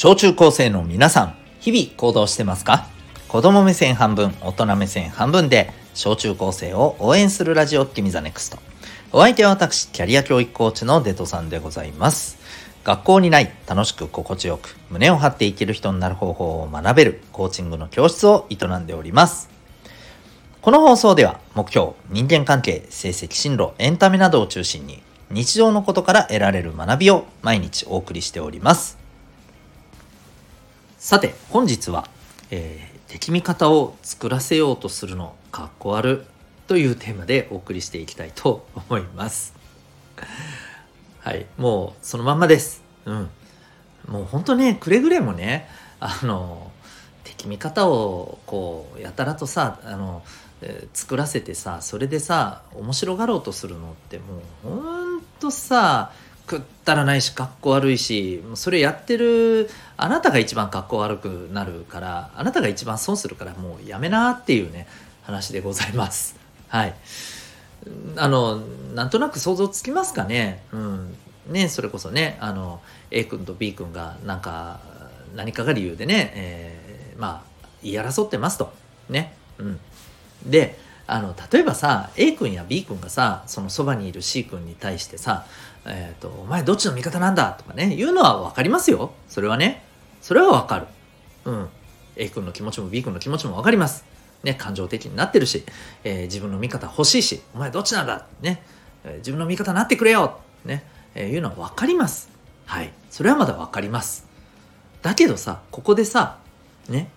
[0.00, 2.86] 小中高生の皆さん、日々行動してますか？
[3.26, 8.58] 子供目線半分、大人目線半分で、小中高生を応援するラジオ、君 the NEXT。
[9.10, 12.38] お相手は私、キャリア教育コーチのデトさんでございます。
[12.84, 19.50] 学校にない楽しく心地よく胸を張って生きる人になる方法を学べるコーチングの教室を営んでおります。
[20.62, 28.96] この放送では目標、人間関係、成績、進路、エンタメなどを中心に日常のことから得られる学びを毎日お送りしております。
[31.08, 32.06] さて本日は、
[32.50, 36.26] えー、敵味方を作らせようとするのかっこ悪
[36.66, 39.54] というテーマでお送りしていきたいと思います。
[41.20, 42.82] はい、もうそのまんまです。
[43.06, 43.30] うん。
[44.06, 45.66] もうほんとね、くれぐれもね、
[45.98, 46.70] あの、
[47.24, 50.22] 敵味方をこう、やたらとさ、あの、
[50.60, 54.24] えー、作らせてさ、それでさ、面白がろうとするのっても
[54.62, 56.12] うほんとさ、
[56.48, 64.88] くったらないしかっこ悪いしそれやってるあなたが一番かっこ悪くなるからあなたが一番損するからもうやめなっていうね
[65.22, 66.36] 話でございます。
[66.68, 66.94] はい。
[68.16, 68.62] あの
[68.94, 70.62] なんとなく想像つきますかね。
[70.72, 71.16] うん。
[71.46, 72.80] ねそれこそねあの
[73.10, 74.80] A 君と B 君がなんか
[75.36, 78.72] 何かが理由でね、えー、まあ言い争ってますと。
[79.10, 79.34] ね。
[79.58, 79.80] うん。
[80.46, 80.78] で
[81.08, 85.46] あの例えばさ A 君や B 君がさそのそばにいる C 君に対してさ
[85.88, 89.12] えっ、ー、と、お前どっちの味方なんだとかね、言うのは分かりますよ。
[89.28, 89.82] それはね。
[90.20, 90.86] それは分かる。
[91.44, 91.68] うん。
[92.16, 94.04] A 君の気持ちも B 君の気持ちも分かります。
[94.44, 95.64] ね、感情的になってるし、
[96.04, 98.62] えー、自分の味方欲しいし、お前どっちなんだね、
[99.04, 102.28] えー、自分の味方になってくれよね、えー、いうのは分かります。
[102.66, 102.92] はい。
[103.10, 104.26] それはまだ分かります。
[105.02, 106.38] だけどさ、ここでさ、
[106.88, 107.08] ね、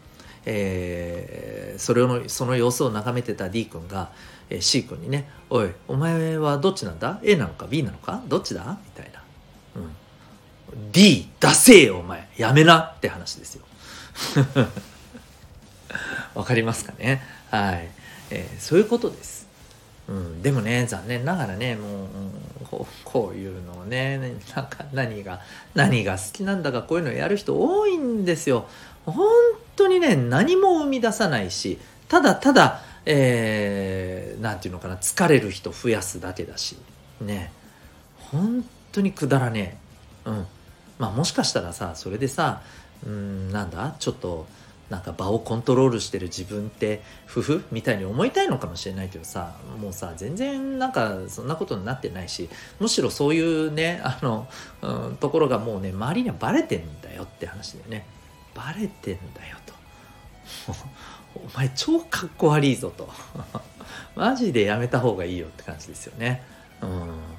[0.45, 4.09] えー、それをその様子を眺めてた D 君が、
[4.49, 8.21] えー、C 君にね「おいお前はどっちなんだ ?A なのか B なのか？
[8.27, 9.21] どっちだ?」みたいな
[9.77, 9.79] 「う
[10.75, 13.63] ん、D 出せよお前やめな」って話ですよ。
[16.35, 17.21] わかりますかね？
[17.49, 17.89] はい、
[18.29, 19.41] えー、そういうことです。
[20.07, 24.17] うん、でもね残念ながらねもう、うん、こういうのをね
[24.55, 25.39] なんか何が
[25.73, 28.67] 何が好きなんだかこういうのやる人多いんですよ。
[29.05, 29.25] 本
[29.75, 36.77] 当にね何も生み出さないしただただえー、ていうのかな疲れる人増やすだけだし
[37.19, 37.51] ね。
[38.17, 39.77] 本当にくだらね
[40.25, 40.29] え。
[40.29, 40.47] うん。
[40.99, 42.61] まあもしかしたらさそれでさ
[43.05, 43.95] うんなんだ？
[43.97, 44.45] ちょっと
[44.91, 52.49] なんか場をコントロールしてる自分って夫婦みたいに思いたいのかもしれないけどさもうさ全然なんかそんなことになってないし
[52.79, 54.47] むしろそういうねあの、
[54.81, 58.05] うん、ところがもうね周りにはバレてんだよって話だよね。
[58.53, 59.73] バレてんだよと
[61.35, 63.09] お前超かっこ悪いぞと
[64.15, 66.43] マジでやめた方がいいよって感じですよね
[66.81, 67.31] うん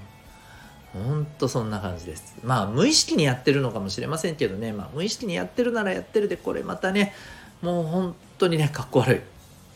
[0.92, 2.36] ほんとそんな感じです。
[2.42, 7.14] まあ無意識にやってるのかもしれませんけどね、まあ無意識にやってるならやってるで、これまたね、
[7.62, 9.20] もう本当にね、かっこ悪い。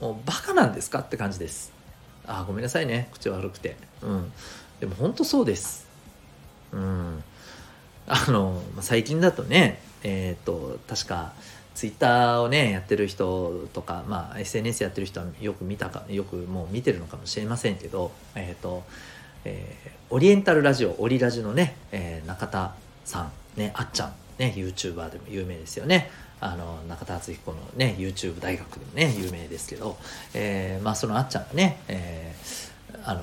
[0.02, 1.72] もうバカなんですかって感じです。
[2.26, 3.76] あ、ごめんなさいね、口悪くて。
[4.02, 4.32] うん。
[4.78, 5.86] でも本当そうです。
[6.72, 7.24] うん。
[8.06, 11.32] あの、最近だとね、えっ、ー、と、確か、
[11.76, 18.82] ツイッターをねやってる人とか、まあ、SNS やってる人はよく見たかよくもう見てるのかもしれませんけど、えっ、ー、と、
[19.44, 22.74] えー、オリエンタルラジオオリラジのね、えー、中田
[23.04, 26.10] さんねあっちゃんね YouTuber でも有名ですよね。
[26.40, 29.96] あの中田敦彦のね YouTube 大学でもね有名ですけど、
[30.34, 33.20] えー、まあそのあっちゃんがね、えー、あの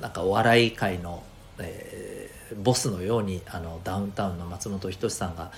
[0.00, 1.22] なんかお笑い界の、
[1.58, 2.07] えー、
[2.56, 5.52] ボスのようにあのダウンタウンの松本人志さんが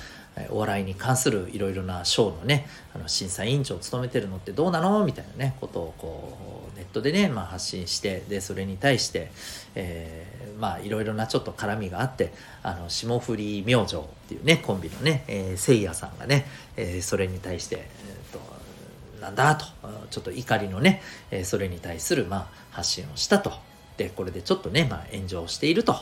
[0.50, 5.04] お笑いに関するいろいろなショーのねあの審査委員長を務めてるのってどうなの？
[5.04, 9.30] みたいなねことをこうネットでね、まあ、発信してでそれに対して、
[9.74, 16.46] えー、まあいろいろなちょっと絡みがあってあの霜降り明星っていうねコンビのね、えー、せいやさんがね、
[16.76, 19.66] えー、それに対して、えーと、なんだと
[20.10, 23.52] ちょっと怒りのね、えー、それに対する、まあ、発信をしたと。
[24.00, 25.94] でこれでちょっとね、まあ、炎上していると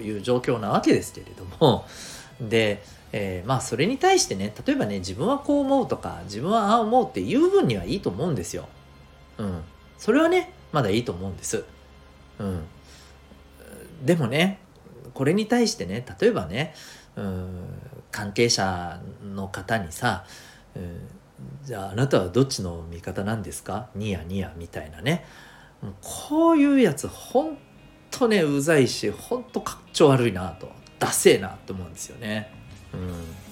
[0.00, 1.86] いう状況なわけですけれども
[2.40, 2.82] で
[3.12, 8.68] えー、まあそれに対してね例えばね自分はこう思うとか自分はああ思うっていう分にはいいと思うんですよ。
[9.38, 9.62] うん。
[9.96, 11.64] それはねまだいいと思うんです。
[12.40, 12.64] うん。
[14.04, 14.58] でもね
[15.14, 16.74] これに対してね例えばね
[17.14, 17.64] うん
[18.10, 20.26] 関係者の方にさ、
[20.74, 21.08] うん、
[21.64, 23.86] じゃああなたはどっちの味方なんですか？
[23.94, 25.24] ニヤニヤみたいなね
[26.02, 27.58] こういうやつほん
[28.10, 32.50] とねうざいしほんとかっちょ悪いなとダセえなと思うんですよね。
[32.94, 33.46] うん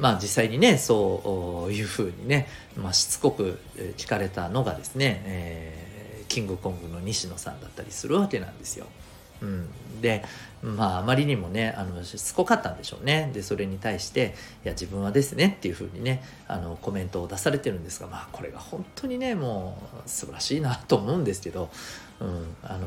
[0.00, 3.58] まあ実際にねそういうふうにね、まあ、しつこく
[3.98, 8.86] 聞かれたのがですね、えー、キングコングの西野さんだったりするわけなんですよ。
[9.42, 9.68] うん、
[10.00, 10.24] で
[10.62, 13.30] まああまりにもねあのしつこかったんでしょうね。
[13.32, 14.34] でそれに対して
[14.64, 21.70] 「いや自分はですね」っていうふうにねあのコメントを出されてるんですがまあこれが本当にねもう素晴らしいなと思うんですけど、
[22.20, 22.86] うん、あの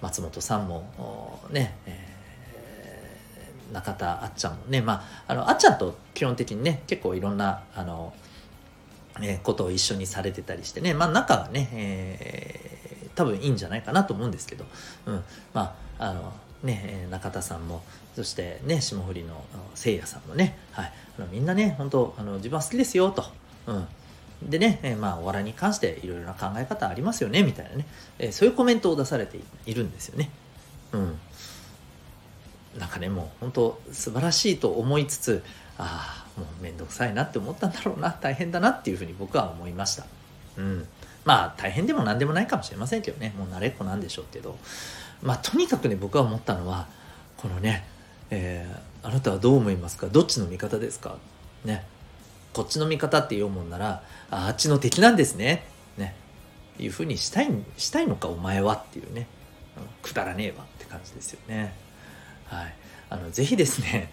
[0.00, 8.14] 松本さんもね、えー、中田あっちゃんもねまああのあっちゃんと基本的にね結構いろんなあの、
[9.20, 12.87] えー、ことを一緒にされてたりしてねまあ仲がね、えー、
[13.18, 14.64] 多分いいんじゃないかなと思うんですけど、
[15.06, 16.32] うん、まああの
[16.62, 17.82] ね、中田さんも
[18.14, 19.44] そしてね霜降りの
[19.74, 23.24] せいやさんもね、はい、あのみんなね本当あの自分は好きですよと、
[23.66, 27.86] うん、でね、え、まあお笑いに関していろいろな考え方ありますよねみたいなね、
[28.20, 30.30] え、そういうコメントを出されているんですよね。
[30.92, 31.18] うん、
[32.78, 35.42] なんかねもう本当素晴らしいと思いつつ
[35.76, 40.06] ああもう面倒くさいなって思ったんだろうな大変だなっていうふうに僕は思いました。
[40.56, 40.88] うん、
[41.28, 43.34] まあ大変でも何でもないかもしれませんけどね。
[43.36, 44.56] もう慣れっこなんでしょうけど。
[45.22, 46.86] まあとにかくね僕は思ったのは
[47.36, 47.84] このね、
[48.30, 50.06] えー、あなたはどう思いますか？
[50.06, 51.18] どっちの味方ですか？
[51.66, 51.84] ね。
[52.54, 55.66] こっちの味方って言うもんならあっちの敵なんですね。
[55.98, 56.14] ね。
[56.78, 59.26] いうふうにしたいしたいのかお前はっていうね、
[60.02, 61.74] くだらねえわって感じですよね。
[62.46, 62.74] はい。
[63.10, 64.10] あのぜひですね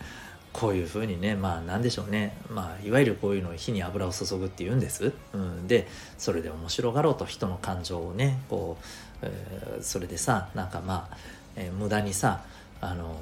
[0.55, 2.37] こういうふうにねまあ何でしょうね。
[2.49, 5.85] まあいわゆるこういうのを火に油を注ぐって言うんです、うん、で
[6.17, 8.85] それで面白がろうと人の感情をねこう
[9.21, 11.17] えー、それでさなんかまあ、
[11.55, 12.43] えー、無駄にさ
[12.81, 13.17] あの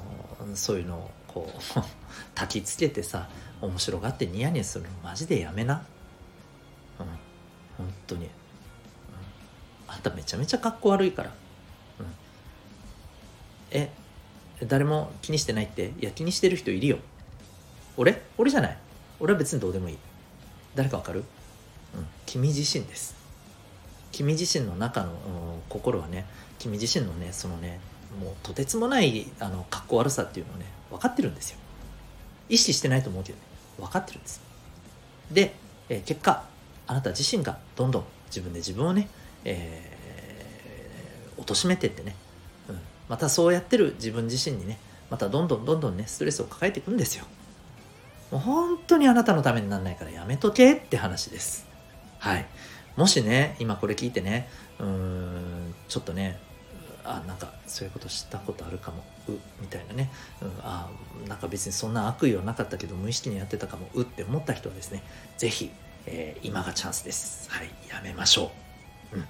[0.54, 1.58] そういうのをこう
[2.38, 3.28] 焚きつけてさ
[3.60, 5.82] 面白がってニヤニヤするのマジでやめな。
[7.00, 7.06] うん。
[7.78, 8.30] 本当に、うん、
[9.88, 11.32] あんためちゃめちゃかっこ悪いから、
[11.98, 12.06] うん、
[13.70, 13.90] え
[14.64, 15.92] 誰も気にしてないって？
[15.98, 16.98] いや気にしてる人いるよ。
[17.96, 18.20] 俺？
[18.38, 18.78] 俺じゃない。
[19.20, 19.98] 俺は別にどうでもいい。
[20.74, 21.20] 誰かわかる？
[21.20, 21.22] う
[21.98, 22.06] ん。
[22.26, 23.14] 君自身です。
[24.12, 25.12] 君自身の中の
[25.68, 26.24] 心はね
[26.58, 27.80] 君自身のねそのね
[28.20, 31.58] もうとてつもないあのかっこ悪さっていうのをね分かってるんですよ。
[32.48, 33.44] 意識してないと思うけどね。
[33.78, 34.40] 分かってるんです。
[35.32, 35.54] で、
[35.88, 36.44] えー、結果
[36.86, 39.08] あなた自身がどんどん自分で自分をね、
[39.44, 42.14] えー、貶めてってね、
[42.68, 44.78] うん、またそうやってる自分自身にね
[45.10, 47.24] またどんどんどんどんねストレスを抱えていくんですよ。
[48.30, 51.66] もう本当にあなたのためにならないからやめとけって話です。
[52.18, 52.46] はい。
[52.96, 54.48] もしね今これ聞いてね
[54.78, 56.38] うーんちょっとね
[57.04, 60.10] あなんかそういうこと知ったことあるかもうみたいなね、
[60.40, 60.88] うん、あ
[61.28, 65.02] なんか別にそんな悪意はなかったけど無意識にやってたかもうって思った人はですね
[65.36, 65.70] 是非、
[66.06, 67.50] えー、今がチャンスです。
[67.50, 67.68] はい。
[67.90, 68.52] やめましょ
[69.12, 69.16] う。
[69.16, 69.24] うん。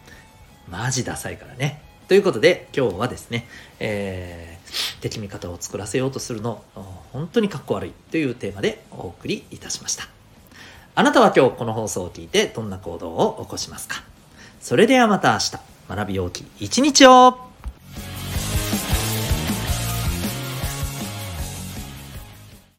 [0.68, 1.82] マジダサいからね。
[2.08, 3.46] ということで今日はですね、
[3.80, 6.62] えー、敵味方を作らせようとするの
[7.12, 10.06] 本当にかっこ悪いというテーマでお送りいたしました。
[10.96, 14.02] あなたは今日この放送を聞いてどんな行動を起こしますか？
[14.60, 15.58] それではまた明日
[15.88, 17.38] 学び大きい一日を